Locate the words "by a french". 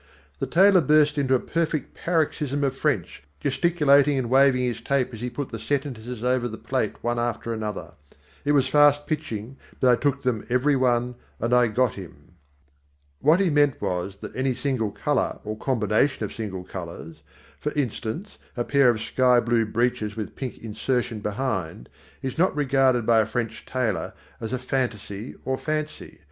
23.05-23.67